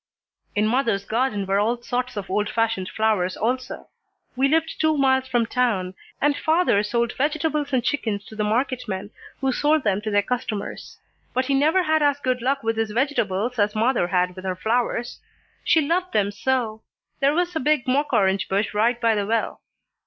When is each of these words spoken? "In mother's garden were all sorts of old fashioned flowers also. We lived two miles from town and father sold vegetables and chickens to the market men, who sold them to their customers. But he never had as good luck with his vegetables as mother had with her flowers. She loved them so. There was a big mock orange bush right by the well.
"In 0.55 0.65
mother's 0.65 1.05
garden 1.05 1.45
were 1.45 1.59
all 1.59 1.79
sorts 1.83 2.17
of 2.17 2.27
old 2.27 2.49
fashioned 2.49 2.89
flowers 2.89 3.37
also. 3.37 3.87
We 4.35 4.47
lived 4.47 4.81
two 4.81 4.97
miles 4.97 5.27
from 5.27 5.45
town 5.45 5.93
and 6.19 6.35
father 6.35 6.81
sold 6.81 7.13
vegetables 7.15 7.71
and 7.71 7.83
chickens 7.83 8.25
to 8.25 8.35
the 8.35 8.43
market 8.43 8.85
men, 8.87 9.11
who 9.41 9.51
sold 9.51 9.83
them 9.83 10.01
to 10.01 10.09
their 10.09 10.23
customers. 10.23 10.97
But 11.35 11.45
he 11.45 11.53
never 11.53 11.83
had 11.83 12.01
as 12.01 12.19
good 12.19 12.41
luck 12.41 12.63
with 12.63 12.77
his 12.77 12.89
vegetables 12.89 13.59
as 13.59 13.75
mother 13.75 14.07
had 14.07 14.35
with 14.35 14.43
her 14.43 14.55
flowers. 14.55 15.19
She 15.63 15.81
loved 15.81 16.13
them 16.13 16.31
so. 16.31 16.81
There 17.19 17.35
was 17.35 17.55
a 17.55 17.59
big 17.59 17.87
mock 17.87 18.11
orange 18.11 18.49
bush 18.49 18.73
right 18.73 18.99
by 18.99 19.13
the 19.13 19.27
well. 19.27 19.61